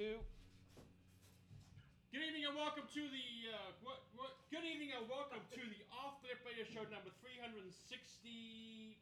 two. 0.00 0.16
Good 2.08 2.24
evening 2.24 2.48
and 2.48 2.56
welcome 2.56 2.88
to 2.88 3.02
the 3.04 3.28
uh, 3.52 3.76
what, 3.84 4.00
what? 4.16 4.32
Good 4.48 4.64
evening 4.64 4.96
and 4.96 5.04
welcome 5.12 5.44
to 5.52 5.60
the 5.60 5.76
Off 5.92 6.24
the 6.24 6.32
Radio 6.40 6.64
Show 6.72 6.88
number 6.88 7.12
365. 7.20 8.96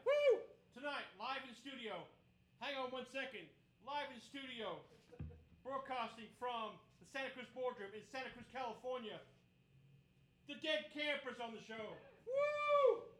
Woo! 0.00 0.40
Tonight, 0.72 1.04
live 1.20 1.44
in 1.44 1.52
studio. 1.60 2.08
Hang 2.64 2.80
on 2.80 2.88
one 2.88 3.04
second. 3.12 3.44
Live 3.84 4.08
in 4.16 4.20
studio, 4.24 4.80
broadcasting 5.60 6.32
from 6.40 6.80
the 7.04 7.06
Santa 7.12 7.28
Cruz 7.36 7.44
Boardroom 7.52 7.92
in 7.92 8.00
Santa 8.08 8.32
Cruz, 8.32 8.48
California. 8.48 9.20
The 10.48 10.56
Dead 10.64 10.88
Kampers 10.96 11.36
on 11.36 11.52
the 11.52 11.60
show. 11.68 11.92
Woo! 12.24 13.12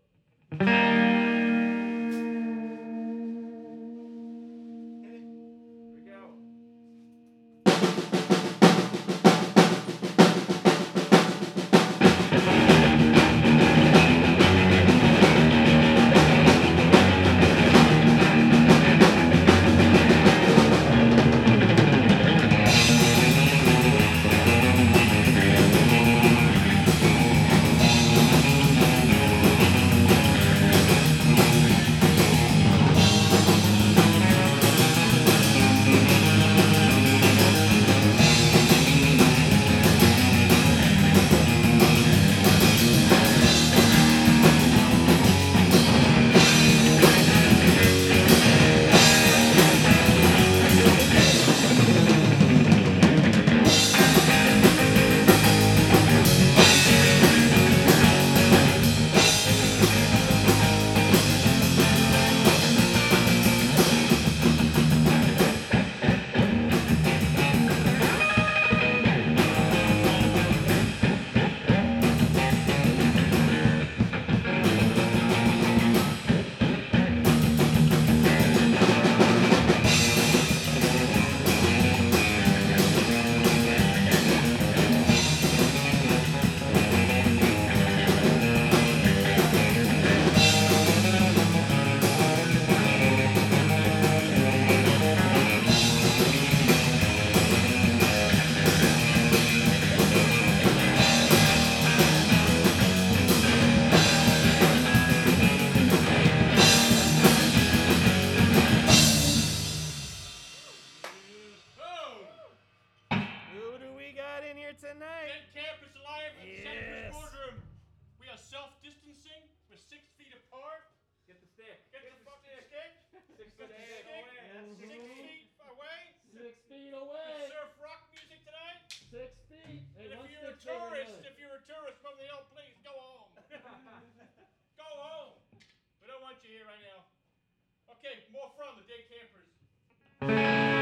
Okay, 138.04 138.20
more 138.30 138.52
from 138.54 138.76
the 138.76 138.84
Dead 138.84 139.08
Kampers. 139.08 140.73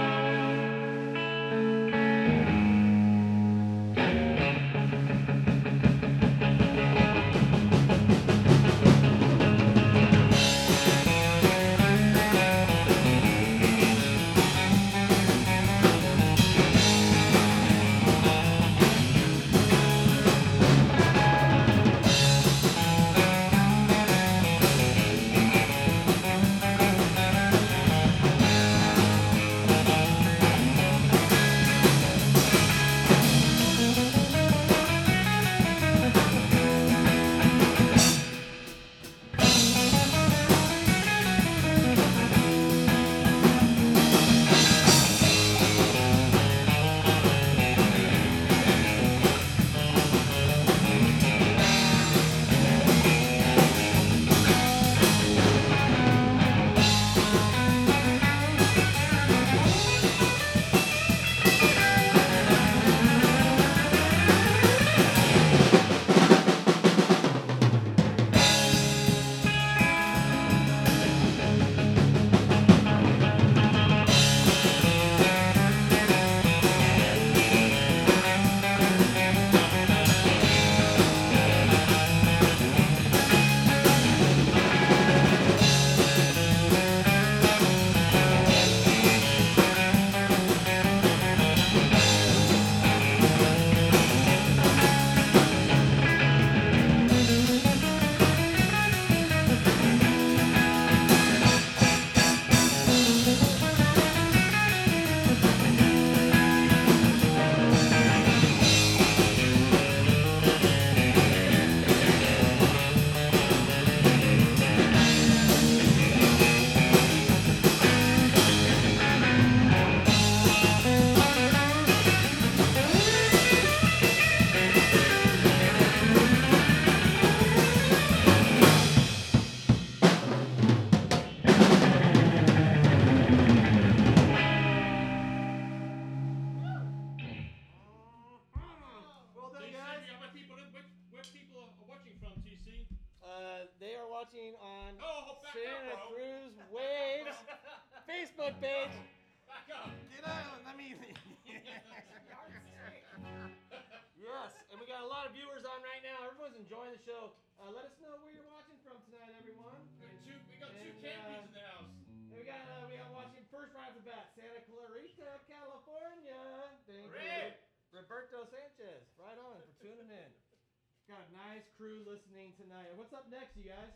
Got 171.13 171.29
a 171.29 171.37
nice 171.53 171.69
crew 171.77 172.01
listening 172.09 172.57
tonight. 172.57 172.89
What's 172.97 173.13
up 173.13 173.29
next, 173.29 173.53
you 173.61 173.69
guys? 173.69 173.93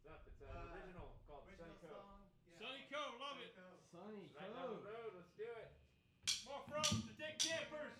What's 0.00 0.16
up? 0.16 0.24
It's 0.24 0.40
an 0.40 0.48
original 0.72 1.12
called 1.28 1.44
Sunny 1.44 1.76
Cove. 1.84 2.08
Sunny 2.56 2.88
Cove, 2.88 3.20
love 3.20 3.36
it. 3.44 3.52
Sunny 3.92 4.32
Right 4.32 4.48
down 4.56 4.72
Cove. 4.72 4.80
the 4.80 4.88
road. 4.88 5.12
Let's 5.12 5.28
do 5.36 5.44
it. 5.44 5.68
More 6.48 6.64
from 6.64 7.04
the 7.04 7.12
Dick 7.20 7.36
Campers. 7.36 7.97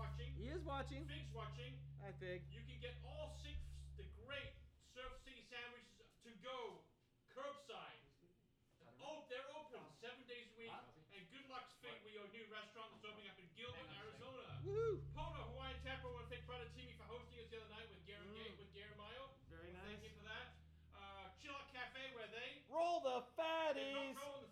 Watching. 0.00 0.32
He 0.40 0.48
is 0.48 0.62
watching. 0.64 1.04
Fig's 1.04 1.32
watching. 1.36 1.72
Hi, 2.00 2.12
Fig. 2.16 2.40
You 2.48 2.64
can 2.64 2.80
get 2.80 2.96
all 3.04 3.36
six 3.44 3.60
the 4.00 4.08
great 4.24 4.56
Surf 4.96 5.12
City 5.28 5.44
sandwiches 5.52 6.08
to 6.24 6.30
go 6.40 6.80
curbside. 7.36 8.00
Oh, 9.04 9.24
they're 9.28 9.48
open 9.56 9.80
seven 10.00 10.24
days 10.24 10.48
a 10.48 10.56
week. 10.56 10.72
And 11.12 11.24
good 11.28 11.44
luck, 11.52 11.68
Fig 11.84 12.00
with 12.04 12.16
your 12.16 12.24
new 12.32 12.44
restaurant 12.48 12.96
that's 12.96 13.04
opening 13.04 13.28
up 13.28 13.36
in 13.36 13.48
Gilbert, 13.56 13.88
Arizona. 14.00 14.48
Woohoo! 14.64 15.00
Pono 15.12 15.40
Hawaiian 15.52 15.76
Tapper 15.84 16.08
want 16.12 16.24
to 16.28 16.30
thank 16.32 16.44
brother 16.48 16.68
Timmy 16.76 16.96
for 16.96 17.04
hosting 17.10 17.36
us 17.40 17.48
the 17.52 17.60
other 17.60 17.72
night 17.76 17.88
with 17.92 18.00
Garen 18.08 18.24
Mm. 18.30 18.56
with 18.56 18.70
Garen 18.72 18.96
Mayo. 18.96 19.24
Very 19.52 19.68
Wanna 19.74 19.84
Thank 19.90 20.00
you 20.06 20.12
for 20.16 20.24
that. 20.28 20.46
Uh, 20.96 21.28
Chill 21.42 21.52
Out 21.56 21.68
Cafe 21.76 22.00
where 22.16 22.28
they 22.32 22.62
Roll 22.72 23.00
the 23.04 23.20
they're 23.20 23.36
fatties. 23.36 24.14
not 24.14 24.22
rolling 24.22 24.44
the 24.46 24.49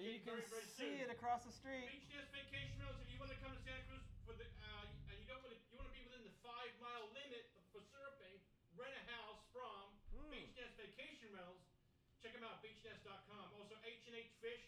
looking 0.00 0.12
You 0.12 0.18
can 0.20 0.36
very, 0.36 0.44
very 0.44 0.66
see 0.76 0.96
soon. 0.96 1.00
it 1.00 1.08
across 1.10 1.42
the 1.44 1.52
street. 1.52 1.86
Beach 1.86 2.06
Nest 2.08 2.30
Vacation 2.30 2.78
Rentals. 2.78 2.98
If 3.00 3.08
you 3.08 3.18
want 3.18 3.30
to 3.30 3.36
come 3.36 3.52
to 3.52 3.58
Santa 3.58 3.80
Cruz 3.82 4.00
for 4.24 4.32
the, 4.32 4.44
uh, 4.60 4.84
and 5.08 5.18
you 5.18 5.24
don't 5.24 5.40
want 5.42 5.52
to, 5.52 5.58
you 5.68 5.76
want 5.76 5.86
to 5.86 5.92
be 5.92 6.00
within 6.00 6.22
the 6.22 6.32
five 6.42 6.70
mile 6.78 7.06
limit 7.12 7.44
for 7.70 7.80
surfing, 7.80 8.38
rent 8.74 8.92
a 8.94 9.00
house 9.10 9.38
from 9.52 9.92
Hmm. 10.10 10.30
Beach 10.30 10.50
Nest 10.54 10.74
Vacation 10.76 11.30
Rentals. 11.30 11.60
Check 12.20 12.32
them 12.32 12.42
out, 12.42 12.60
beachnest.com. 12.60 13.52
Also, 13.52 13.76
H 13.82 14.04
and 14.06 14.14
H 14.14 14.32
Fish. 14.40 14.60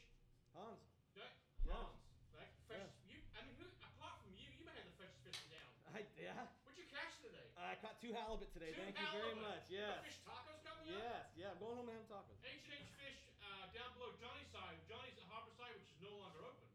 Hans. 0.53 0.81
Yeah. 1.15 1.29
Hans, 1.67 1.99
right? 2.33 2.51
Fresh. 2.67 2.91
You, 3.05 3.21
I 3.35 3.41
mean, 3.41 3.55
who, 3.55 3.67
apart 3.83 4.19
from 4.21 4.33
you, 4.35 4.49
you 4.51 4.65
may 4.65 4.73
have 4.73 4.85
the 4.85 4.91
freshest 4.91 5.23
fish 5.23 5.39
in 5.41 5.49
town. 5.49 5.71
I, 5.95 6.05
yeah. 6.17 6.47
What'd 6.63 6.77
you 6.79 6.85
catch 6.85 7.19
today? 7.21 7.51
I 7.57 7.75
caught 7.75 7.99
two 8.01 8.13
halibut 8.13 8.51
today. 8.53 8.73
Two 8.73 8.81
Thank 8.81 8.99
you 8.99 9.07
very 9.11 9.35
halibut. 9.35 9.43
much. 9.43 9.63
Yes. 9.69 10.01
The 10.01 10.09
fish 10.09 10.19
tacos 10.25 10.59
coming 10.63 10.89
up. 10.89 11.03
Yes. 11.03 11.27
Yeah. 11.35 11.51
I'm 11.51 11.59
going 11.59 11.77
home 11.77 11.89
and 11.89 11.95
having 12.01 12.07
tacos. 12.09 12.39
H 12.43 12.63
and 12.65 12.73
H 12.73 12.89
Fish 12.97 13.19
uh, 13.41 13.67
down 13.73 13.93
below 13.93 14.11
Johnny's 14.13 14.49
side. 14.49 14.79
Johnny's 14.87 15.17
at 15.17 15.25
Harbor 15.25 15.51
Side, 15.51 15.75
which 15.75 15.85
is 15.85 15.92
no 16.03 16.13
longer 16.19 16.43
open. 16.45 16.67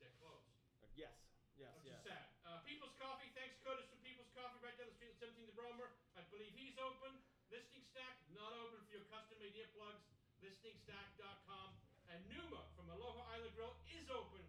They're 0.00 0.14
closed. 0.18 0.48
Yes. 0.96 1.14
Yes. 1.60 1.72
Which 1.78 1.92
Yes. 1.92 2.00
is 2.00 2.08
sad. 2.08 2.26
Uh, 2.48 2.60
People's 2.64 2.96
Coffee, 2.96 3.28
thanks 3.36 3.54
Curtis 3.62 3.84
from 3.92 4.00
People's 4.00 4.32
Coffee 4.32 4.58
right 4.64 4.74
down 4.80 4.88
the 4.88 4.96
street 4.96 5.12
at 5.12 5.20
17th 5.20 5.52
of 5.52 5.56
Brommer. 5.56 5.88
I 6.16 6.22
believe 6.32 6.52
he's 6.56 6.76
open. 6.80 7.12
Listing 7.52 7.84
Stack, 7.92 8.16
not 8.32 8.52
open 8.52 8.80
for 8.88 8.92
your 8.92 9.04
custom 9.12 9.36
made 9.40 9.54
earplugs. 9.56 10.04
Listingstack.com. 10.44 11.68
And 12.08 12.20
Numa 12.32 12.64
from 12.76 12.88
Aloha 12.88 13.20
Island 13.36 13.52
Grill 13.56 13.76
is 13.92 14.08
open. 14.08 14.40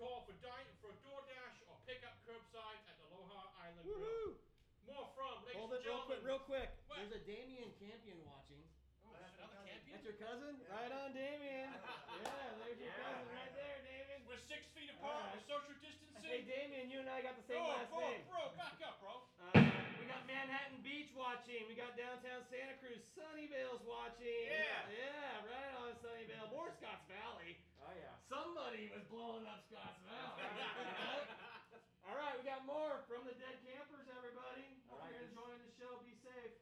Call 0.00 0.24
for 0.24 0.32
dine 0.40 0.68
for 0.80 0.92
DoorDash 1.04 1.58
or 1.68 1.76
pick 1.84 2.00
up 2.06 2.16
curbside 2.24 2.80
at 2.88 2.96
Aloha 3.08 3.50
Island 3.60 3.84
Grill. 3.84 4.38
More 4.86 5.08
from, 5.12 5.44
ladies 5.44 5.58
Hold 5.60 5.72
and 5.76 5.84
it 5.84 5.88
real 5.88 6.00
quick, 6.08 6.20
real 6.24 6.38
quick. 6.48 6.70
What? 6.88 6.96
There's 7.02 7.12
a 7.12 7.22
Damien 7.28 7.68
Campion 7.76 8.24
watching. 8.24 8.62
Oh, 9.04 9.12
another 9.12 9.58
campion? 9.68 9.97
That's 9.97 9.97
your 10.08 10.16
cousin? 10.16 10.56
Right 10.64 10.90
on, 10.90 11.12
Damien. 11.12 11.68
yeah, 12.24 12.56
there's 12.56 12.78
your 12.80 12.88
cousin 12.96 13.28
right 13.28 13.52
there, 13.52 13.76
Damien. 13.84 14.24
We're 14.24 14.40
six 14.40 14.64
feet 14.72 14.88
apart. 14.88 15.20
Alright. 15.20 15.32
We're 15.32 15.44
social 15.44 15.74
distancing. 15.74 16.24
Hey, 16.24 16.40
Damien, 16.40 16.88
you 16.88 16.98
and 16.98 17.08
I 17.08 17.20
got 17.20 17.36
the 17.36 17.42
same 17.44 17.60
oh, 17.60 17.68
last 17.68 17.92
bro, 17.92 18.00
name. 18.00 18.24
bro, 18.24 18.48
back 18.56 18.80
up, 18.80 18.96
bro. 18.98 19.20
Uh, 19.36 19.60
we 20.00 20.04
got 20.08 20.24
Manhattan 20.24 20.80
Beach 20.80 21.12
watching. 21.12 21.66
We 21.66 21.74
got 21.74 21.94
downtown 21.94 22.42
Santa 22.48 22.72
Cruz, 22.72 23.00
Sunnyvale's 23.14 23.82
watching. 23.82 24.48
Yeah. 24.48 24.88
Yeah, 24.88 25.40
right 25.44 25.72
on 25.76 25.92
Sunnyvale. 26.00 26.48
More 26.48 26.70
Scotts 26.70 27.04
Valley. 27.04 27.56
Oh 27.80 27.92
yeah. 27.92 28.16
Somebody 28.28 28.88
was 28.88 29.02
blowing 29.04 29.44
up 29.44 29.60
Scotts 29.68 29.98
Valley. 30.00 30.42
All 32.02 32.14
right, 32.16 32.34
we 32.36 32.42
got 32.42 32.64
more 32.64 33.00
from 33.06 33.24
the 33.24 33.32
Dead 33.32 33.60
Kampers, 33.60 34.06
everybody. 34.08 34.78
Hope 34.88 34.98
All 34.98 35.04
right, 35.04 35.12
you're 35.12 35.20
this- 35.20 35.28
enjoying 35.28 35.60
the 35.60 35.68
show. 35.68 35.96
Be 35.96 36.14
safe. 36.14 36.52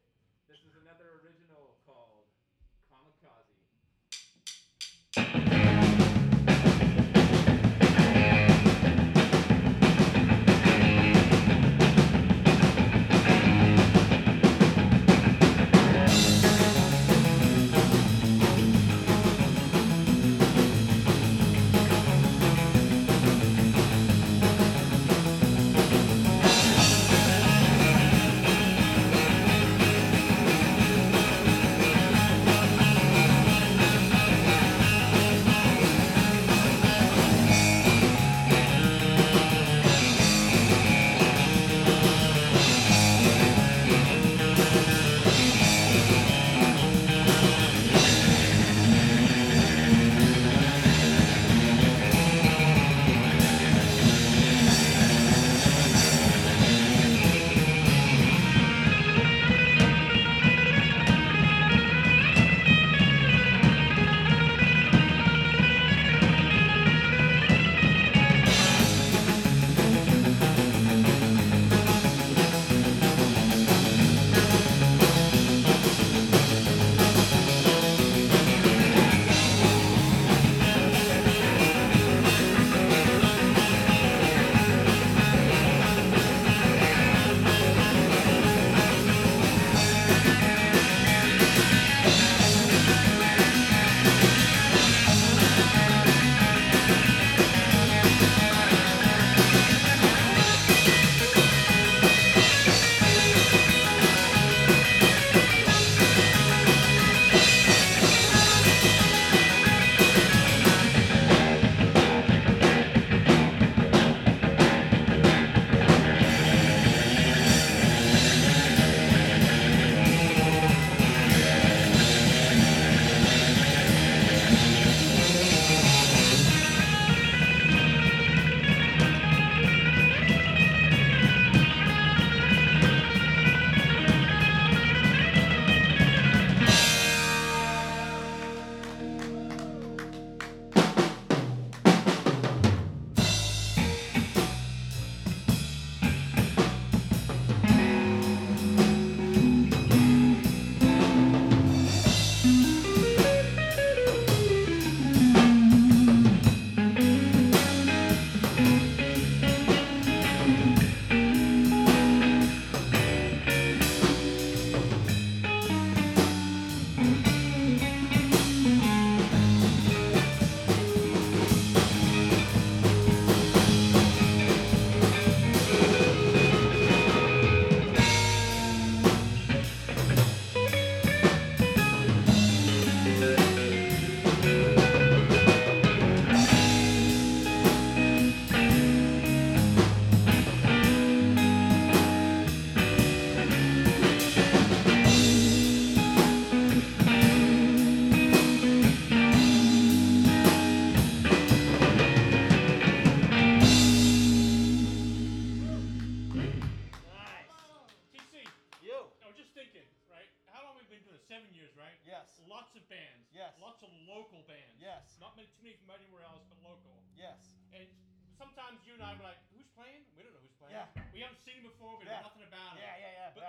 This 0.46 0.62
is 0.62 0.74
another 0.74 1.12
original 1.14 1.76
called 1.84 2.26
Kamikaze. 2.88 3.58
Seven 5.16 5.45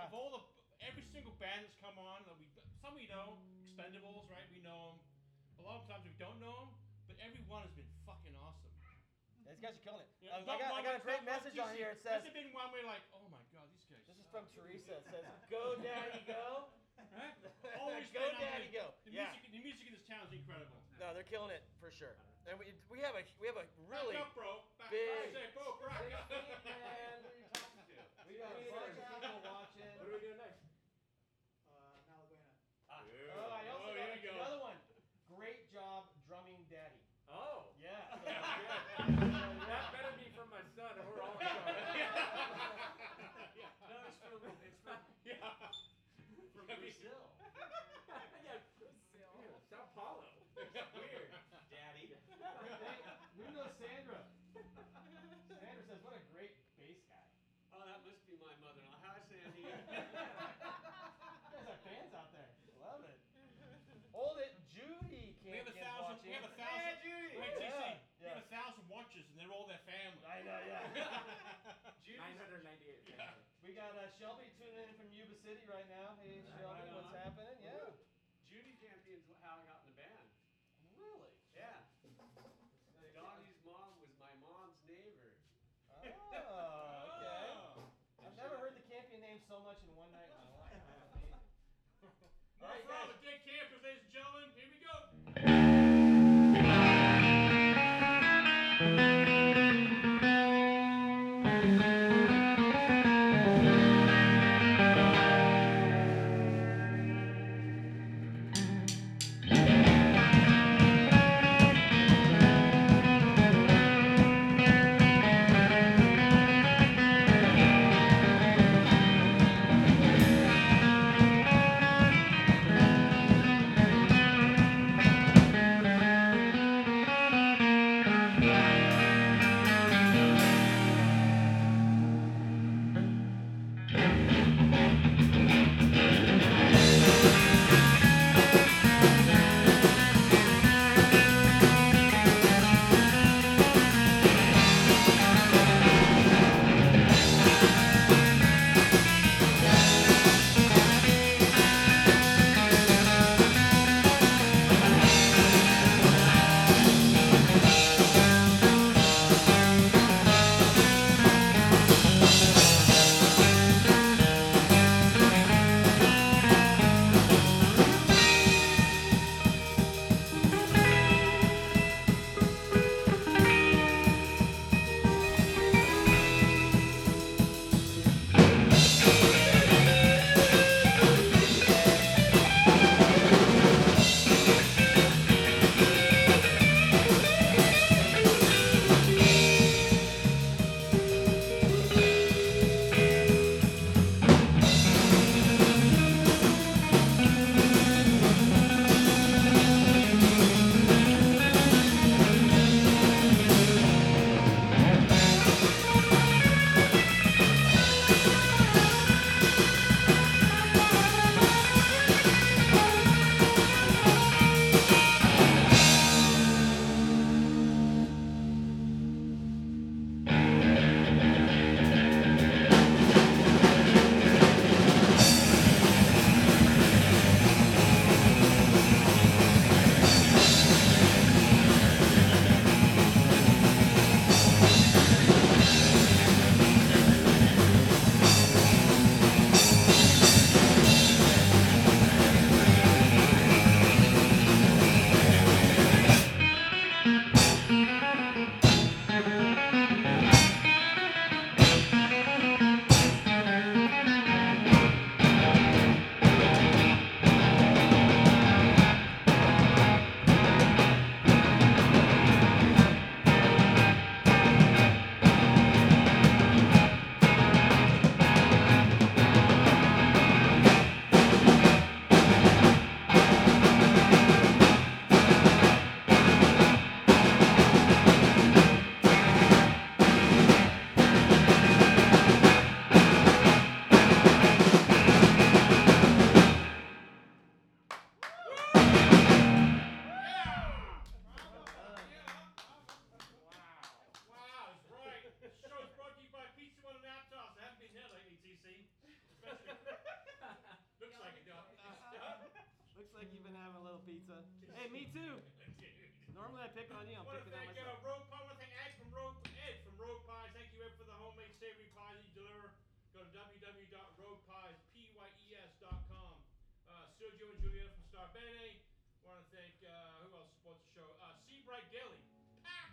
of 0.08 0.14
all 0.16 0.30
the 0.32 0.42
every 0.86 1.04
single 1.12 1.36
band 1.36 1.68
that's 1.68 1.76
come 1.84 2.00
on, 2.00 2.24
that 2.26 2.36
we 2.40 2.48
some 2.82 2.96
we 2.96 3.08
know, 3.12 3.36
Expendables, 3.68 4.26
right? 4.32 4.48
We 4.50 4.64
know 4.64 4.96
them. 4.96 4.98
A 5.60 5.64
lot 5.68 5.84
of 5.84 5.86
times 5.90 6.02
we 6.08 6.14
don't 6.16 6.40
know 6.40 6.66
them, 6.66 6.72
but 7.12 7.16
every 7.20 7.44
one 7.52 7.62
has 7.68 7.74
been 7.76 7.88
fucking 8.08 8.34
awesome. 8.40 8.72
These 9.48 9.64
guys 9.64 9.76
are 9.80 9.84
killing 9.84 10.04
it. 10.04 10.12
Yeah, 10.20 10.36
Um, 10.38 10.44
not 10.44 10.60
I, 10.60 10.60
got, 10.60 10.76
I 10.76 10.82
got 10.84 10.96
a 11.00 11.04
great 11.04 11.24
message 11.24 11.56
too 11.56 11.64
on 11.64 11.72
here. 11.74 11.96
It 11.96 12.04
says, 12.04 12.20
Has 12.20 12.28
there 12.28 12.36
been 12.36 12.52
one 12.52 12.68
where 12.72 12.84
you're 12.84 12.92
like, 12.92 13.02
oh 13.16 13.24
my 13.32 13.40
god, 13.56 13.64
these 13.72 13.88
guys. 13.88 14.04
this 14.06 14.20
is 14.20 14.28
from 14.28 14.44
Teresa. 14.52 15.00
It 15.00 15.08
says, 15.08 15.24
Go, 15.54 15.80
Daddy, 15.80 16.20
go. 16.28 16.68
Right? 17.16 17.32
Always 17.80 18.12
go, 18.12 18.20
been 18.28 18.44
Daddy, 18.44 18.68
the, 18.68 18.76
go. 18.76 18.86
The 19.08 19.12
Yeah. 19.16 19.32
music, 19.32 19.50
the 19.56 19.62
music 19.64 19.86
in 19.88 19.94
this 19.96 20.04
town 20.04 20.28
is 20.28 20.36
incredible. 20.36 20.84
No, 21.00 21.16
they're 21.16 21.24
killing 21.26 21.50
it 21.56 21.64
for 21.80 21.90
sure. 21.96 22.14
And 22.44 22.60
we, 22.60 22.70
we 22.92 23.00
have 23.04 23.16
a 23.16 23.24
we 23.40 23.48
have 23.48 23.56
a 23.60 23.64
really 23.88 24.16
back 24.20 24.28
up, 24.28 24.36
bro. 24.36 24.52
Back 24.80 24.92
big- 24.92 25.32
up. 25.32 25.32
Say, 25.36 25.48
bro, 25.56 25.66
back 25.80 26.00
big 26.04 26.12
up. 26.16 26.28
man. 26.32 27.18
Who 27.24 27.28
are 27.32 27.40
you 27.40 27.48
talking 27.56 27.82
to? 27.88 27.96
We 28.28 28.36
got 28.36 28.52
a 28.52 28.60
bunch 28.68 29.00
of 29.00 29.08
people 29.08 29.40
watching. 29.48 29.88
What 30.00 30.08
are 30.08 30.12
we 30.12 30.20
doing 30.20 30.36
next? 30.44 30.60
Uh, 31.72 32.04
Malaguena. 32.12 32.44
Oh, 32.92 33.48
I 33.56 33.64
also 33.72 33.88
Oh, 33.88 33.96
got 33.96 34.04
here 34.04 34.12
we 34.16 34.20
go. 34.28 34.36
another 34.36 34.60
one. 34.60 34.76
Great 35.32 35.64
job 35.72 36.08
drumming 36.28 36.60
Daddy. 36.68 37.00
Oh. 37.32 37.68
Yeah. 37.80 38.08
so 38.16 38.24
Yeah, 38.28 38.40
good. 38.56 39.20
good. 39.20 39.32
So, 39.32 39.68
That 39.68 39.84
yeah. 39.84 39.92
better 39.96 40.12
be 40.16 40.28
from 40.32 40.48
my 40.52 40.64
son, 40.76 40.92
or 41.00 41.04
we're 41.12 41.20
all 41.24 41.36
sorry. 41.40 41.68
No, 43.88 43.96
it's 44.08 44.20
from 44.24 44.40
it's 44.64 44.80
from 44.84 45.00
yeah. 45.28 45.36
from 46.56 46.68
That'd 46.68 46.84
be- 46.84 46.92
Brazil. 46.96 47.32
yeah, 48.44 48.60
Brazil. 48.80 49.32
Yeah, 49.44 49.60
Sao 49.72 49.88
Paulo. 49.96 50.24
Weird, 50.56 51.32
Daddy. 51.72 52.12
Hey, 52.12 53.00
who 53.40 53.46
knows 53.56 53.72
Sandra? 53.80 54.24
Sandra 55.48 55.84
says, 55.88 56.00
"What 56.04 56.16
a 56.16 56.24
great 56.34 56.56
bass 56.80 57.00
guy." 57.08 57.24
Oh, 57.76 57.84
that 57.86 58.00
must 58.08 58.24
be 58.26 58.36
my 58.42 58.52
mother-in-law. 59.56 60.42
Hi, 60.42 60.52
Sandy. 60.60 60.98
You 61.46 61.52
guys 61.52 61.66
have 61.68 61.80
fans 61.84 62.12
out 62.14 62.32
there. 62.32 62.50
Love 62.80 63.04
it. 63.04 63.18
Hold 64.12 64.38
it, 64.40 64.52
Judy 64.68 65.36
We 65.44 65.52
have 65.56 65.68
a 65.68 65.72
get 65.72 65.84
thousand. 65.86 66.18
watching. 66.18 66.30
We 66.30 66.34
have 66.34 66.44
a 66.44 66.54
thousand. 66.58 66.98
Judy. 67.02 67.38
Wait, 67.38 67.54
TC. 67.56 67.62
Yeah, 67.62 67.94
We 68.20 68.28
have 68.28 68.38
a 68.38 68.48
thousand 68.50 68.84
watchers, 68.90 69.26
and 69.30 69.38
they're 69.40 69.52
all 69.52 69.66
their 69.66 69.82
family. 69.86 70.24
I 70.26 70.42
know, 70.42 70.60
yeah. 70.66 70.84
Judy's 72.06 72.36
998 72.36 73.04
Yeah. 73.06 73.32
we 73.62 73.74
got 73.74 73.94
uh, 73.96 74.08
Shelby 74.18 74.50
tuning 74.58 74.80
in 74.88 74.94
from 74.96 75.12
Yuba 75.12 75.36
City 75.44 75.64
right 75.70 75.88
now. 75.88 76.16
Hey, 76.24 76.42
Shelby, 76.58 76.90
what's 76.92 77.12
happening? 77.14 77.58
Yeah. 77.62 77.97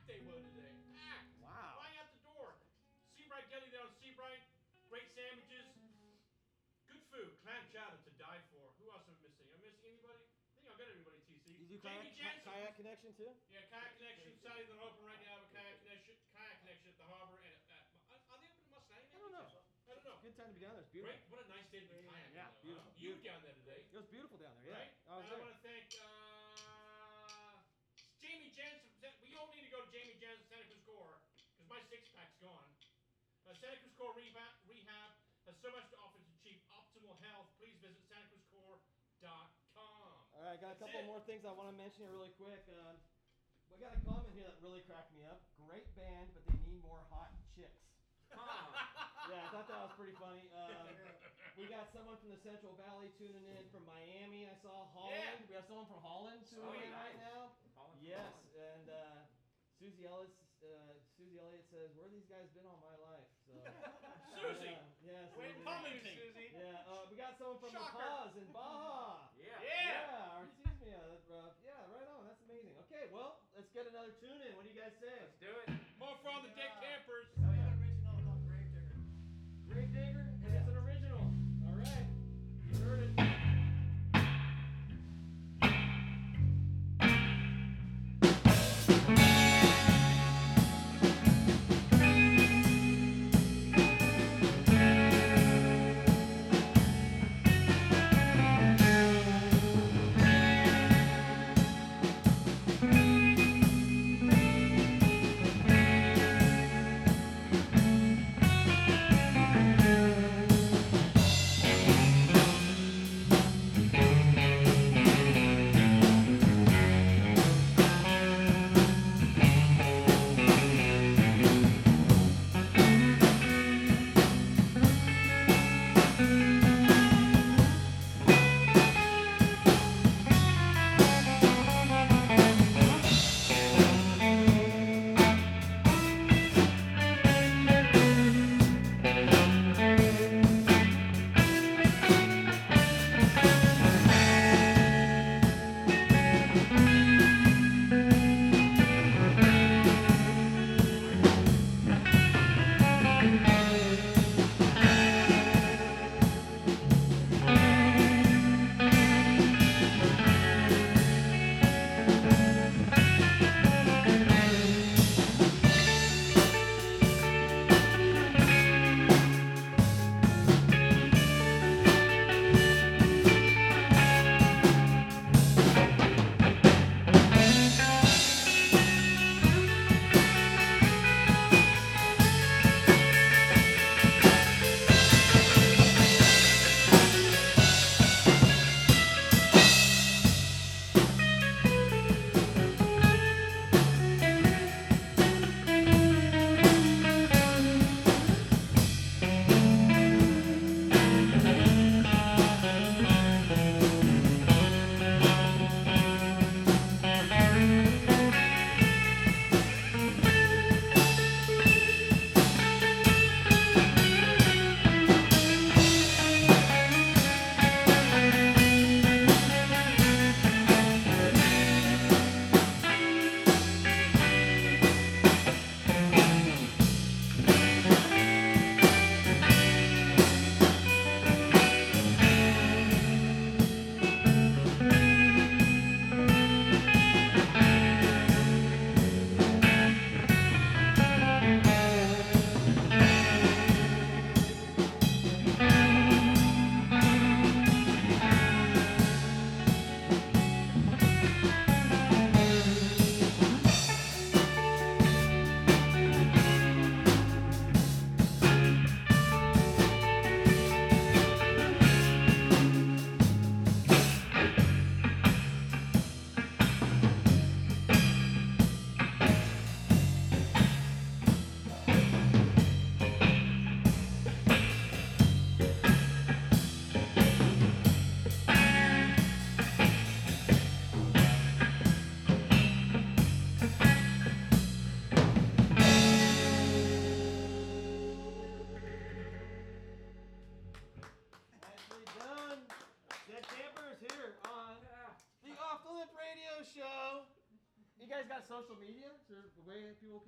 They 0.06 0.18
were 0.18 0.36
today. 0.36 0.72
Packed. 0.92 1.32
Wow. 1.38 1.72
Flying 1.72 1.96
out 1.96 2.08
the 2.08 2.16
door. 2.16 2.54
Seabright 3.14 3.46
Deli 3.48 3.68
there 3.68 3.80
on 3.80 3.90
Seabright. 3.98 4.40
Great 4.86 5.08
sandwiches. 5.12 5.66
Good 6.84 7.00
food. 7.08 7.32
Clam 7.40 7.64
chowder 7.66 7.96
to 7.96 8.10
die 8.10 8.40
for. 8.48 8.70
Who 8.76 8.90
else 8.90 9.02
am 9.06 9.14
I 9.14 9.22
missing? 9.22 9.46
Am 9.46 9.52
I 9.52 9.56
missing 9.56 9.84
anybody? 9.84 10.20
I 10.50 10.54
think 10.54 10.66
I've 10.68 10.76
got 10.76 10.86
everybody, 10.86 11.18
TC. 11.26 11.56
You 11.58 11.66
do 11.66 11.76
Jamie 11.82 12.10
kayak, 12.14 12.14
Jensen. 12.14 12.42
kayak 12.42 12.74
connection 12.74 13.12
too? 13.14 13.34
Yeah, 13.48 13.60
kayak 13.68 13.92
connection. 13.92 14.36
Saturday 14.40 14.64
they're 14.64 14.80
open 14.80 15.02
right 15.02 15.18
now. 15.20 15.36
With 15.36 15.50
kayak 15.50 15.78
connection, 15.78 16.14
kayak 16.32 16.58
connection 16.58 16.88
at 16.88 16.96
the 16.96 17.04
harbor. 17.04 17.36
And 17.42 17.54
at, 17.68 17.84
are 18.08 18.18
are 18.28 18.36
they 18.38 18.46
open 18.46 18.62
in 18.62 18.68
Mustang? 18.68 19.02
I 19.12 19.18
don't 19.18 19.30
know. 19.30 19.48
I 19.86 19.92
don't 19.92 20.02
know. 20.02 20.18
Good 20.20 20.34
time 20.34 20.46
to 20.48 20.52
be 20.54 20.60
down 20.60 20.72
there. 20.72 20.80
It's 20.80 20.88
beautiful. 20.90 21.14
Great. 21.14 21.18
What 21.26 21.38
a 21.38 21.42
nice 21.44 21.64
day 21.70 21.80
to 21.80 21.86
be 21.86 21.94
kayaking. 21.94 22.32
Yeah, 22.32 22.46
though, 22.54 22.54
beautiful, 22.60 22.90
huh? 22.90 22.92
You 22.96 23.14
beautiful. 23.14 23.22
down 23.22 23.40
there 23.42 23.52
today, 23.52 23.82
It 23.90 23.96
was 23.96 24.04
beautiful 24.06 24.36
down 24.36 24.54
there. 24.56 24.70
Yeah. 24.70 24.72
right? 24.72 24.90
I 25.06 25.16
was 25.16 25.24
and 25.24 25.30
I 25.30 25.32
there. 25.32 25.38
want 25.38 25.50
to 25.54 25.58
thank 25.60 25.84
uh, 25.94 27.54
Jamie 28.18 28.48
Jansen. 28.48 28.86
from 28.88 28.96
San- 28.98 29.12
We 29.20 29.32
all 29.34 29.46
need 29.46 29.60
to 29.60 29.66
go 29.66 29.80
to 29.80 29.86
Jamie 29.86 30.14
Jansen 30.14 30.44
Santa 30.46 30.64
Cruz 30.64 30.78
Core 30.84 31.16
because 31.52 31.66
my 31.66 31.80
six 31.88 32.06
pack's 32.12 32.33
gone. 32.44 32.68
Uh, 33.44 33.52
Santa 33.52 33.76
Cruz 33.76 33.92
Core 33.92 34.12
Rehab, 34.12 34.52
Rehab 34.64 35.10
has 35.44 35.54
so 35.60 35.70
much 35.70 35.88
to 35.88 35.96
offer 35.96 36.18
to 36.18 36.30
achieve 36.30 36.58
optimal 36.68 37.16
health. 37.18 37.46
Please 37.56 37.76
visit 37.76 38.02
santacruzcore.com. 38.08 40.24
All 40.32 40.42
right, 40.42 40.52
I 40.52 40.56
got 40.56 40.72
a 40.72 40.74
That's 40.74 40.74
couple 40.74 41.00
it. 41.00 41.02
more 41.02 41.20
things 41.20 41.44
I 41.44 41.50
want 41.50 41.68
to 41.68 41.72
mention 41.72 42.02
here 42.02 42.10
really 42.10 42.30
quick. 42.30 42.62
Um, 42.68 43.00
we 43.70 43.78
got 43.78 43.92
a 43.92 43.96
comment 43.96 44.32
here 44.32 44.44
that 44.44 44.56
really 44.58 44.80
cracked 44.80 45.10
me 45.10 45.22
up. 45.22 45.38
Great 45.56 45.92
band, 45.94 46.32
but 46.32 46.44
they 46.44 46.56
need 46.56 46.80
more 46.80 47.02
hot 47.08 47.30
chicks. 47.54 47.80
Yeah, 49.26 49.44
I 49.44 49.48
thought 49.48 49.66
that 49.68 49.80
was 49.80 49.90
pretty 49.96 50.12
funny. 50.12 50.46
Um, 50.52 50.98
we 51.56 51.66
got 51.66 51.90
someone 51.92 52.16
from 52.16 52.30
the 52.30 52.36
Central 52.36 52.74
Valley 52.74 53.08
tuning 53.16 53.46
in 53.46 53.66
from 53.68 53.84
Miami. 53.84 54.46
I 54.46 54.54
saw 54.60 54.84
Holland. 54.84 55.08
Yeah. 55.08 55.36
We 55.46 55.54
have 55.54 55.64
someone 55.64 55.86
from 55.86 56.00
Holland 56.00 56.44
tuning 56.48 56.64
Oh, 56.64 56.72
in 56.74 56.90
right 56.90 57.16
now. 57.16 57.50
Colin 57.74 57.98
from 57.98 58.00
Yes, 58.00 58.10
Holland. 58.10 58.48
and 58.54 58.88
uh, 58.88 59.22
Susie 59.78 60.04
Ellis. 60.04 60.30
Uh, 60.62 60.94
Susie 61.16 61.38
Elliott 61.38 61.64
says, 61.70 61.94
"Where 61.94 62.08
these 62.08 62.24
guys 62.26 62.48
been 62.50 62.66
all 62.66 62.76
my 62.76 62.94
life?" 62.94 63.26
So. 63.46 63.54
Susie! 64.34 64.76
Yeah, 65.00 65.10
yeah, 65.10 65.26
Wait, 65.36 65.54
Susie. 66.02 66.50
Yeah, 66.52 66.82
uh, 66.86 67.04
we 67.08 67.14
got 67.14 67.36
someone 67.36 67.56
from 67.56 67.72
La 67.72 67.86
Shocker. 67.86 67.98
Paz 67.98 68.34
in 68.34 68.50
Baja. 68.50 69.18
Yeah. 69.36 69.60
Yeah. 69.60 70.02
Yeah, 70.02 70.36
or 70.38 70.42
excuse 70.42 70.74
me, 70.80 70.90
uh, 70.90 71.06
that's 71.06 71.26
rough. 71.26 71.52
Yeah, 71.62 71.84
right 71.86 72.06
on. 72.06 72.24
That's 72.24 72.40
amazing. 72.40 72.74
Okay, 72.78 73.06
well, 73.10 73.36
let's 73.54 73.68
get 73.70 73.86
another 73.86 74.10
tune 74.10 74.40
in. 74.40 74.54
What 74.54 74.62
do 74.62 74.68
you 74.68 74.74
guys 74.74 74.92
say? 74.98 75.20
Let's 75.20 75.36
do 75.38 75.54
it. 75.58 75.68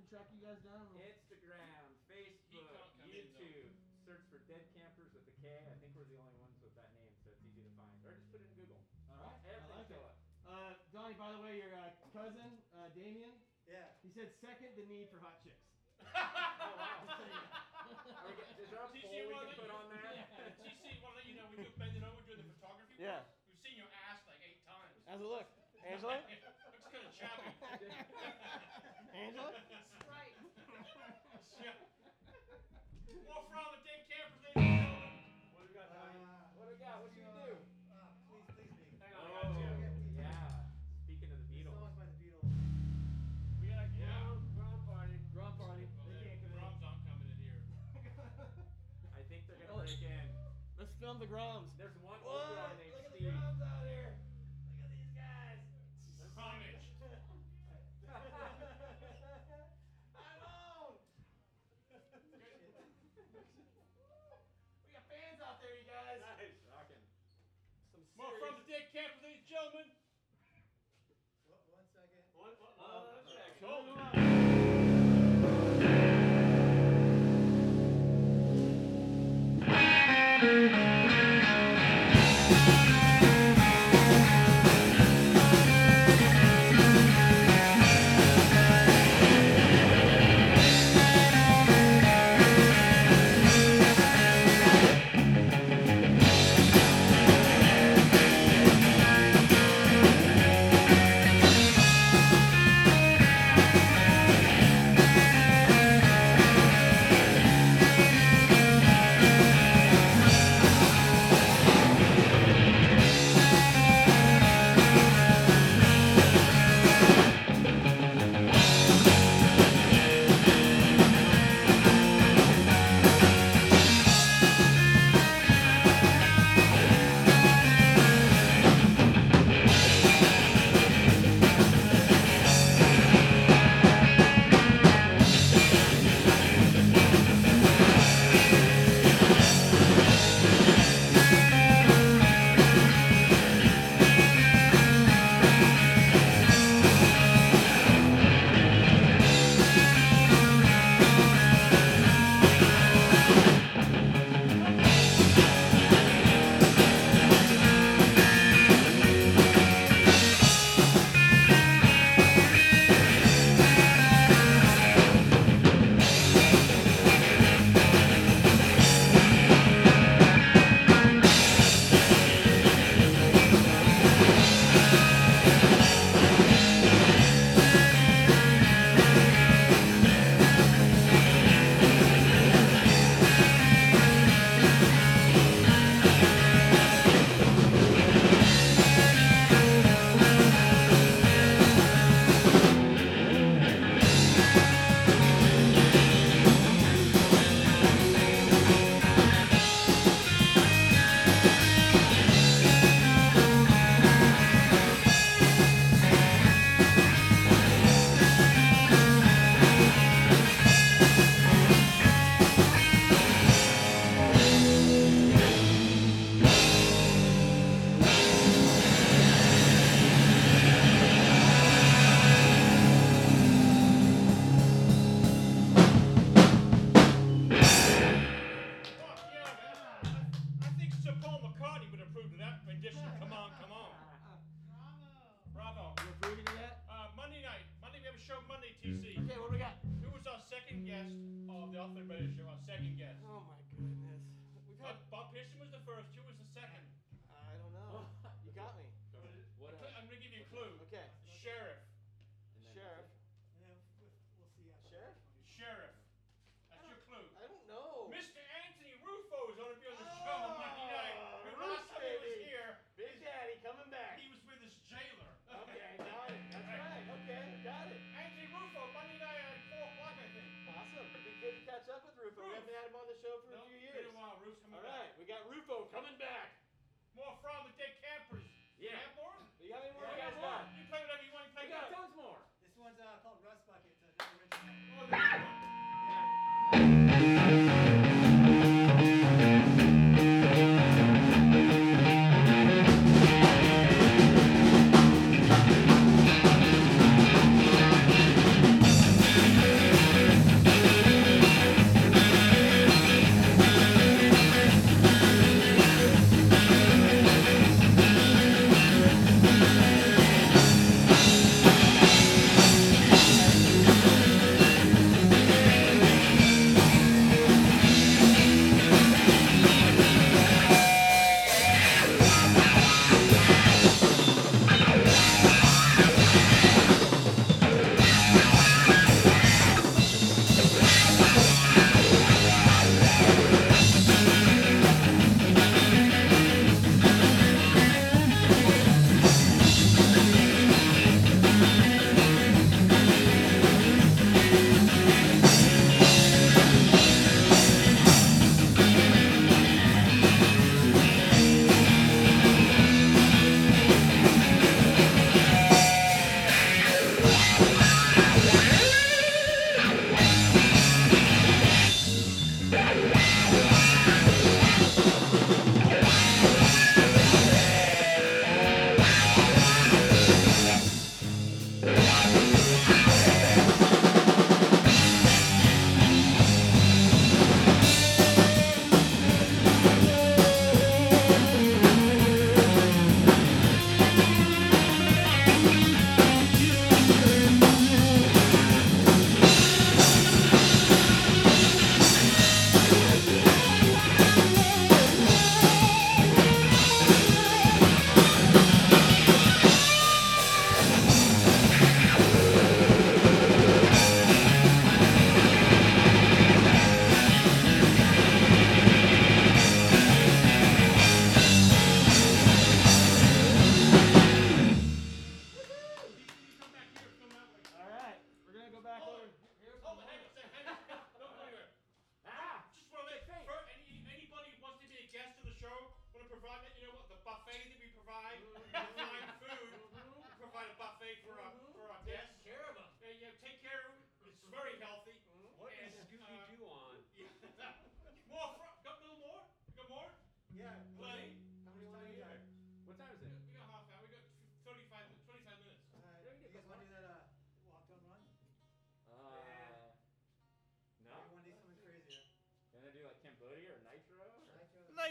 track 0.07 0.31
you 0.31 0.39
guys 0.39 0.63
down? 0.63 0.87
Instagram, 1.03 1.83
Facebook, 2.07 2.95
YouTube. 3.11 3.75
Search 4.07 4.23
for 4.31 4.39
Dead 4.47 4.63
Kampers 4.71 5.11
with 5.11 5.27
a 5.27 5.35
K. 5.43 5.51
I 5.67 5.75
think 5.83 5.99
we're 5.99 6.07
the 6.07 6.15
only 6.23 6.39
ones 6.39 6.55
with 6.63 6.71
that 6.79 6.95
name, 6.95 7.11
so 7.27 7.35
it's 7.35 7.43
easy 7.43 7.67
to 7.67 7.73
find. 7.75 7.91
Or 8.07 8.15
just 8.15 8.31
put 8.31 8.39
it 8.39 8.47
in 8.47 8.55
Google. 8.55 8.79
All 9.11 9.19
right. 9.19 9.35
Everything 9.51 9.67
I 9.67 9.83
like 9.83 9.91
it. 9.91 9.99
Up. 9.99 10.15
Uh, 10.47 10.79
Donnie, 10.95 11.19
by 11.19 11.35
the 11.35 11.43
way, 11.43 11.59
your 11.59 11.75
uh, 11.75 11.91
cousin, 12.15 12.55
uh, 12.79 12.87
Damien, 12.95 13.35
yeah. 13.67 13.99
he 14.07 14.15
said 14.15 14.31
second 14.39 14.79
the 14.79 14.87
need 14.87 15.11
for 15.11 15.19
hot 15.19 15.43
chicks. 15.43 15.67
oh, 16.07 16.15
wow. 16.79 17.03
Get, 17.11 18.63
is 18.63 18.71
there 18.71 18.79
a 18.79 18.87
we 18.95 19.03
can 19.03 19.11
put 19.11 19.59
you, 19.59 19.75
on 19.75 19.91
there? 19.91 20.07
Yeah. 20.23 20.55
TC, 20.63 21.03
well, 21.03 21.19
you 21.27 21.35
know, 21.35 21.51
when 21.51 21.67
you 21.67 21.71
bend 21.75 21.99
it 21.99 22.07
over 22.07 22.23
doing 22.31 22.47
the 22.47 22.55
photography, 22.63 22.95
yeah. 23.03 23.27
We've 23.51 23.59
seen 23.59 23.75
your 23.75 23.91
ass 24.07 24.23
like 24.31 24.39
eight 24.47 24.63
times. 24.63 24.95
How's 25.11 25.19
it 25.19 25.27
look? 25.27 25.51
Angela? 25.83 26.23
Looks 26.71 26.87
kind 26.95 27.03
of 27.03 27.15
chubby. 27.19 27.51
Angela? 29.27 29.51
on 51.07 51.23
the 51.23 51.31
Groms. 51.31 51.71
There's 51.79 51.95
one 52.03 52.19
what? 52.27 52.35
old 52.35 52.51
guy 52.59 52.67
named 52.83 52.91
Look 52.99 53.07
at 53.07 53.15
Steve. 53.15 53.31
the 53.31 53.39
Groms 53.39 53.63
out 53.63 53.87
here. 53.87 54.11
Look 54.83 54.91
at 54.91 54.99
these 54.99 55.15
guys. 55.15 55.63
Carnage. 56.35 56.83
I'm 60.19 60.43
on. 60.43 60.99
we 64.83 64.91
got 64.91 65.07
fans 65.07 65.39
out 65.47 65.63
there, 65.63 65.79
you 65.79 65.87
guys. 65.87 66.19
Nice. 66.27 66.59
Rocking. 66.75 66.99
Some 67.95 68.03
serious... 68.03 68.19
More 68.19 68.35
from 68.43 68.59
the 68.59 68.67
Dick 68.67 68.91
camp, 68.91 69.15
ladies 69.23 69.47
and 69.47 69.51
gentlemen. 69.55 69.87
What, 71.47 71.63
one 71.71 71.87
second. 71.95 72.27
One, 72.35 72.51
one, 72.59 72.75
one, 72.83 72.85
uh, 72.91 73.15
one 73.15 73.23
second. 73.31 73.63
Hold 73.63 73.95
on. 73.95 74.11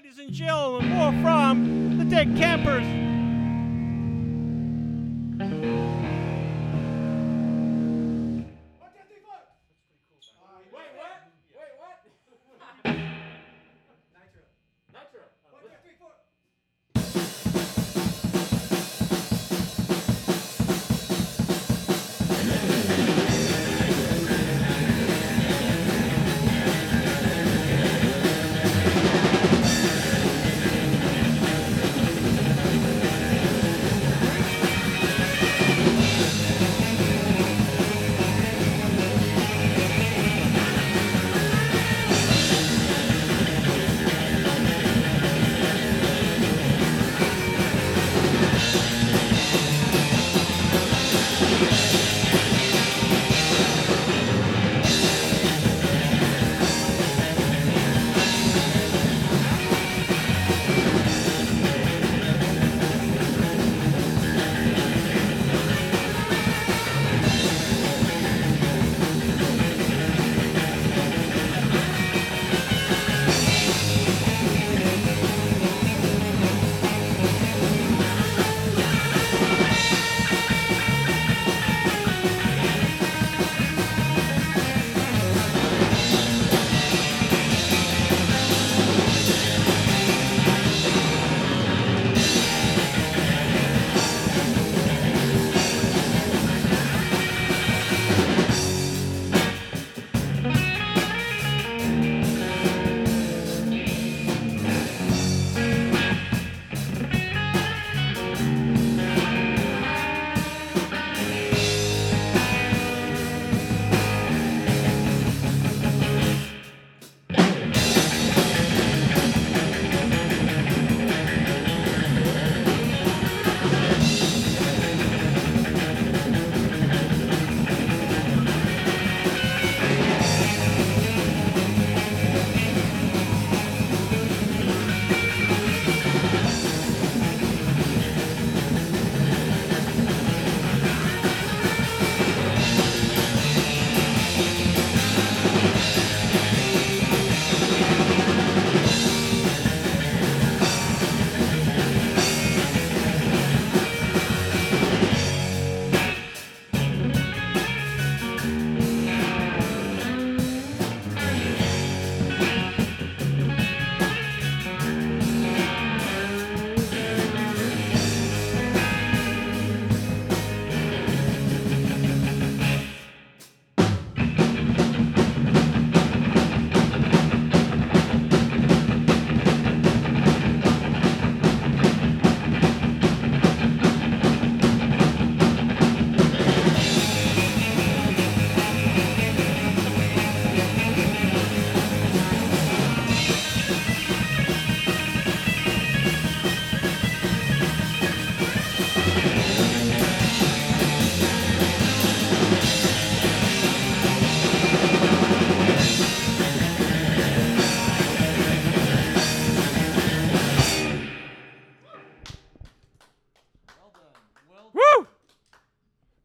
Ladies 0.06 0.20
and 0.20 0.34
gentlemen, 0.34 0.90
more 0.90 1.12
from 1.24 1.98
the 1.98 2.06
Dead 2.06 2.38
Kampers. 2.38 2.86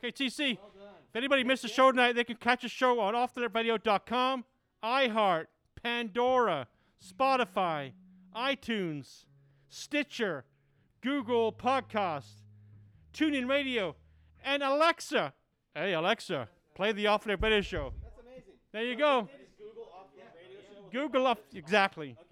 Okay, 0.03 0.13
TC. 0.13 0.57
Well. 0.59 0.71
If 1.11 1.17
anybody 1.17 1.45
missed 1.45 1.63
the 1.63 1.69
show 1.69 1.91
tonight, 1.91 2.13
they 2.13 2.25
can 2.25 2.37
catch 2.37 2.63
the 2.63 2.69
show 2.69 3.01
on 3.01 3.15
offtheradio.com, 3.15 4.45
iHeart, 4.83 5.47
Pandora, 5.83 6.69
Spotify, 7.05 7.93
iTunes, 8.35 9.25
Stitcher, 9.69 10.45
Google 11.01 11.53
Podcast, 11.53 12.43
TuneIn 13.13 13.49
Radio, 13.49 13.97
and 14.45 14.63
Alexa. 14.63 15.35
Hey, 15.75 15.95
Alexa, 15.95 16.49
play 16.75 16.93
the 16.93 17.09
Off 17.09 17.25
Their 17.25 17.37
Radio 17.37 17.61
show. 17.61 17.93
That's 18.03 18.19
amazing. 18.21 18.55
There 18.73 18.85
you 18.85 18.97
go. 18.97 19.29
Google 19.59 19.89
off 19.93 20.07
the 20.15 20.23
radio 20.39 20.61
show. 20.73 20.91
Google 20.93 21.27
up 21.27 21.41
exactly. 21.53 22.17
Okay, 22.21 22.30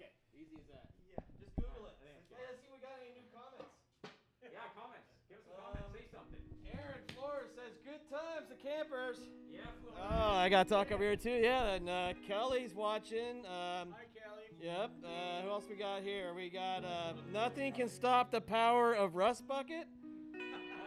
Oh, 10.11 10.33
I 10.33 10.49
got 10.49 10.67
to 10.67 10.73
talk 10.73 10.91
over 10.91 11.03
here 11.03 11.15
too. 11.15 11.39
Yeah, 11.41 11.73
and 11.73 11.89
uh, 11.89 12.13
Kelly's 12.27 12.73
watching. 12.73 13.45
Um, 13.45 13.93
Hi, 13.93 14.05
Kelly. 14.15 14.43
yep. 14.61 14.89
Uh, 15.03 15.41
who 15.43 15.49
else 15.49 15.65
we 15.69 15.75
got 15.75 16.01
here? 16.01 16.33
We 16.35 16.49
got 16.49 16.83
uh, 16.83 17.13
nothing 17.31 17.73
can 17.73 17.89
stop 17.89 18.31
the 18.31 18.41
power 18.41 18.93
of 18.93 19.15
Rust 19.15 19.47
Bucket. 19.47 19.87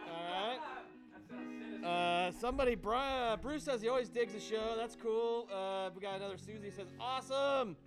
All 0.09 0.47
right. 0.47 0.59
That 1.13 1.29
sounds 1.29 1.53
sinister. 1.61 1.87
Uh, 1.87 2.31
somebody, 2.31 2.77
uh, 2.85 3.37
Bruce 3.37 3.63
says 3.63 3.81
he 3.81 3.87
always 3.87 4.09
digs 4.09 4.33
the 4.33 4.39
show. 4.39 4.75
That's 4.77 4.97
cool. 5.01 5.47
Uh, 5.53 5.89
we 5.95 6.01
got 6.01 6.15
another 6.15 6.37
Susie 6.37 6.69
says 6.69 6.87
awesome. 6.99 7.77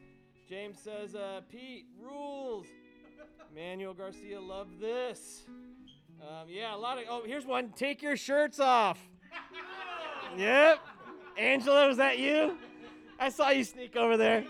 James 0.49 0.78
says 0.78 1.14
uh, 1.14 1.43
Pete 1.51 1.87
rules. 2.01 2.66
Manuel 3.55 3.95
Garcia 3.95 4.41
love 4.41 4.68
this. 4.80 5.45
Um, 6.22 6.47
yeah, 6.49 6.74
a 6.74 6.78
lot 6.78 6.97
of. 6.99 7.05
Oh, 7.11 7.22
here's 7.26 7.45
one. 7.45 7.70
Take 7.76 8.03
your 8.03 8.16
shirts 8.16 8.59
off. 8.59 8.99
yep. 10.39 10.78
Angela, 11.39 11.89
was 11.89 11.99
that 11.99 12.18
you? 12.18 12.57
I 13.18 13.28
saw 13.28 13.51
you 13.51 13.64
sneak 13.64 13.97
over 13.97 14.16
there. 14.16 14.45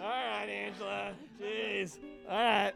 All 0.00 0.06
right. 0.06 0.48
Angela. 0.48 1.12
Jeez. 1.40 1.98
All 2.28 2.36
right. 2.36 2.72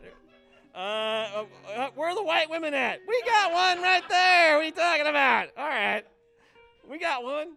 Uh, 0.75 1.45
uh, 1.75 1.89
where 1.95 2.11
are 2.11 2.15
the 2.15 2.23
white 2.23 2.51
women 2.51 2.75
at? 2.75 3.01
We 3.07 3.23
got 3.25 3.53
one 3.53 3.83
right 3.83 4.03
there. 4.09 4.57
What 4.57 4.63
are 4.63 4.65
you 4.65 4.73
talking 4.73 5.07
about? 5.07 5.49
All 5.57 5.69
right. 5.69 6.03
We 6.89 6.99
got 6.99 7.23
one. 7.23 7.55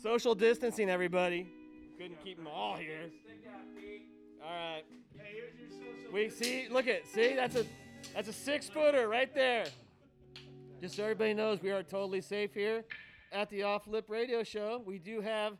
Social 0.00 0.34
distancing, 0.34 0.90
everybody. 0.90 1.50
Couldn't 1.98 2.22
keep 2.22 2.36
them 2.36 2.46
all 2.46 2.76
here. 2.76 3.10
All 4.42 4.50
right. 4.50 4.82
We 6.12 6.28
see. 6.28 6.68
Look 6.70 6.86
at. 6.88 7.06
See, 7.06 7.34
that's 7.34 7.56
a 7.56 7.64
that's 8.14 8.28
a 8.28 8.32
six 8.32 8.68
footer 8.68 9.08
right 9.08 9.34
there. 9.34 9.64
Just 10.80 10.96
so 10.96 11.02
everybody 11.02 11.32
knows, 11.32 11.62
we 11.62 11.70
are 11.70 11.82
totally 11.82 12.20
safe 12.20 12.52
here 12.52 12.84
at 13.34 13.50
the 13.50 13.64
Off 13.64 13.86
Lip 13.86 14.06
Radio 14.08 14.42
Show. 14.42 14.82
We 14.86 14.98
do 14.98 15.20
have. 15.20 15.54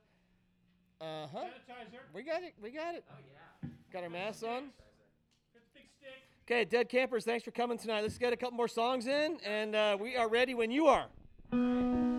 Uh 1.00 1.26
huh. 1.30 1.38
Sanitizer. 1.40 1.98
We 2.14 2.22
got 2.22 2.42
it. 2.42 2.54
We 2.62 2.70
got 2.70 2.94
it. 2.94 3.04
Oh 3.10 3.14
yeah. 3.62 3.68
Got 3.92 4.04
our 4.04 4.10
masks 4.10 4.42
on. 4.42 4.48
Got 4.50 4.72
the 5.54 5.60
big 5.74 5.84
stick. 5.98 6.10
Okay, 6.46 6.64
Dead 6.64 6.88
Kampers, 6.88 7.24
thanks 7.24 7.44
for 7.44 7.50
coming 7.50 7.76
tonight. 7.76 8.02
Let's 8.02 8.16
get 8.16 8.32
a 8.32 8.36
couple 8.36 8.56
more 8.56 8.68
songs 8.68 9.06
in, 9.06 9.38
and 9.44 9.74
uh, 9.74 9.96
we 10.00 10.16
are 10.16 10.28
ready 10.28 10.54
when 10.54 10.70
you 10.70 10.86
are. 10.86 12.13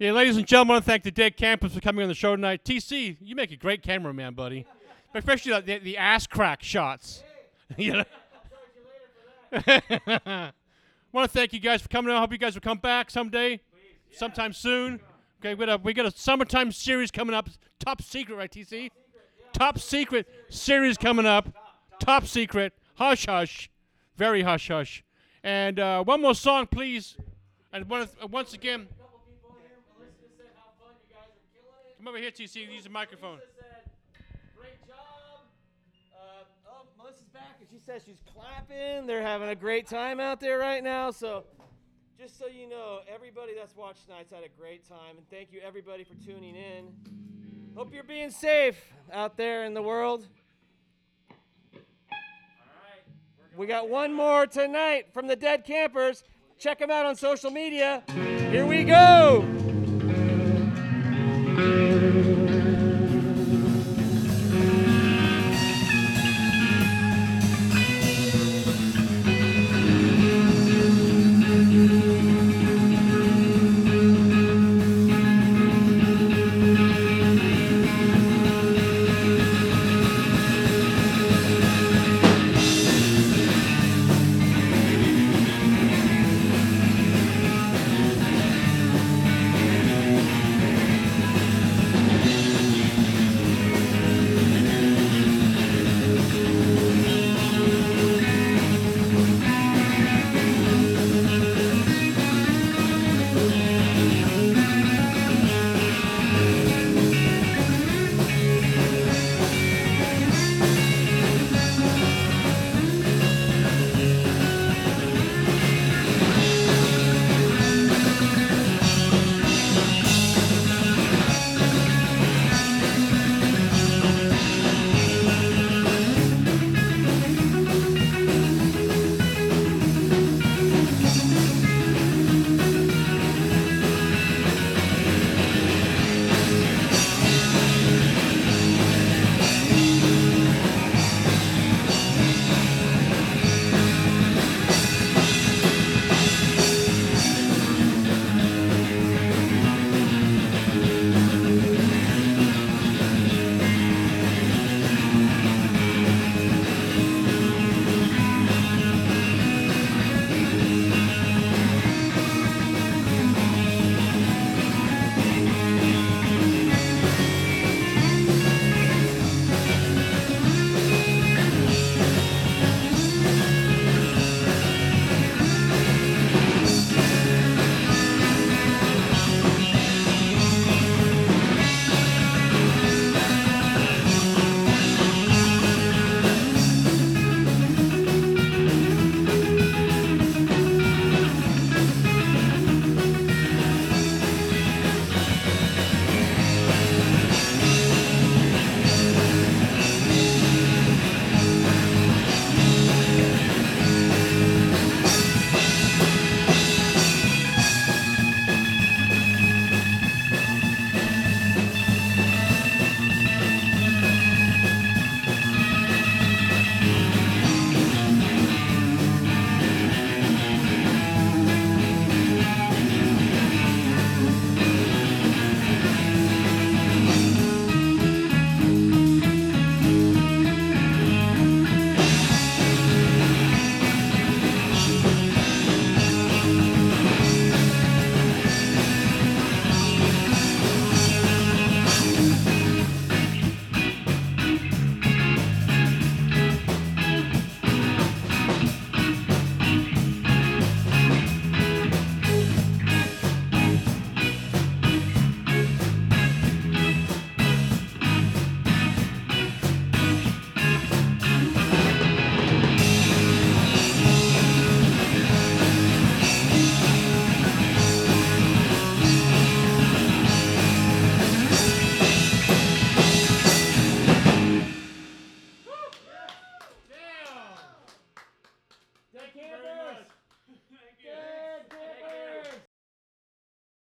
Yeah, 0.00 0.12
ladies 0.12 0.38
and 0.38 0.46
gentlemen, 0.46 0.70
I 0.70 0.74
want 0.76 0.84
to 0.86 0.90
thank 0.90 1.02
the 1.02 1.10
Dead 1.10 1.36
Kampers 1.36 1.74
for 1.74 1.80
coming 1.80 2.02
on 2.02 2.08
the 2.08 2.14
show 2.14 2.34
tonight. 2.34 2.64
TC, 2.64 3.18
you 3.20 3.36
make 3.36 3.52
a 3.52 3.56
great 3.56 3.82
cameraman, 3.82 4.32
buddy. 4.32 4.64
Especially 5.14 5.52
the, 5.52 5.60
the, 5.60 5.78
the 5.78 5.98
ass 5.98 6.26
crack 6.26 6.62
shots. 6.62 7.22
you 7.76 7.92
know? 7.92 8.04
I 9.52 10.52
want 11.12 11.30
to 11.30 11.38
thank 11.38 11.52
you 11.52 11.60
guys 11.60 11.82
for 11.82 11.88
coming. 11.88 12.14
I 12.14 12.18
hope 12.18 12.32
you 12.32 12.38
guys 12.38 12.54
will 12.54 12.62
come 12.62 12.78
back 12.78 13.10
someday, 13.10 13.60
sometime 14.10 14.54
soon. 14.54 15.00
Okay, 15.38 15.52
we 15.52 15.66
got 15.66 15.78
a 15.78 15.82
we 15.82 15.92
got 15.92 16.06
a 16.06 16.10
summertime 16.10 16.72
series 16.72 17.10
coming 17.10 17.34
up. 17.34 17.50
Top 17.78 18.00
secret, 18.00 18.36
right, 18.36 18.50
TC? 18.50 18.88
Top 19.52 19.78
secret 19.78 20.26
series 20.48 20.96
coming 20.96 21.26
up. 21.26 21.54
Top 21.98 22.24
secret. 22.24 22.72
Hush 22.94 23.26
hush. 23.26 23.68
Very 24.16 24.40
hush 24.40 24.68
hush. 24.68 25.04
And 25.44 25.78
uh, 25.78 26.02
one 26.04 26.22
more 26.22 26.34
song, 26.34 26.68
please. 26.68 27.18
And 27.70 27.86
one, 27.86 28.08
once 28.30 28.54
again, 28.54 28.88
couple 29.10 29.26
people 29.26 29.50
in 29.50 29.58
here. 29.66 29.78
Melissa 29.98 30.14
just 30.22 30.36
said 30.38 30.54
how 30.54 30.70
fun 30.78 30.94
you 31.02 31.10
guys 31.10 31.30
are 31.34 31.46
killing 31.50 31.86
it. 31.89 31.89
Come 32.00 32.08
over 32.08 32.16
here, 32.16 32.30
TC. 32.30 32.66
Use 32.72 32.84
the 32.84 32.88
microphone. 32.88 33.40
Said, 33.58 33.90
great 34.56 34.80
job. 34.86 35.44
Uh, 36.14 36.44
oh, 36.66 36.86
Melissa's 36.96 37.28
back, 37.28 37.58
and 37.60 37.68
she 37.70 37.78
says 37.78 38.00
she's 38.06 38.22
clapping. 38.34 39.06
They're 39.06 39.20
having 39.20 39.50
a 39.50 39.54
great 39.54 39.86
time 39.86 40.18
out 40.18 40.40
there 40.40 40.56
right 40.56 40.82
now. 40.82 41.10
So, 41.10 41.44
just 42.18 42.38
so 42.38 42.46
you 42.46 42.70
know, 42.70 43.00
everybody 43.14 43.52
that's 43.54 43.76
watched 43.76 44.06
tonight's 44.06 44.32
had 44.32 44.44
a 44.44 44.58
great 44.58 44.88
time, 44.88 45.18
and 45.18 45.28
thank 45.28 45.52
you 45.52 45.60
everybody 45.60 46.04
for 46.04 46.14
tuning 46.24 46.56
in. 46.56 46.86
Hope 47.76 47.92
you're 47.92 48.02
being 48.02 48.30
safe 48.30 48.82
out 49.12 49.36
there 49.36 49.64
in 49.64 49.74
the 49.74 49.82
world. 49.82 50.26
All 51.74 51.80
right. 52.14 53.58
We 53.58 53.66
got 53.66 53.90
one 53.90 54.14
more 54.14 54.46
tonight 54.46 55.12
from 55.12 55.26
the 55.26 55.36
Dead 55.36 55.66
Kampers. 55.66 56.24
Check 56.58 56.78
them 56.78 56.90
out 56.90 57.04
on 57.04 57.14
social 57.14 57.50
media. 57.50 58.02
Here 58.08 58.64
we 58.64 58.84
go. 58.84 59.44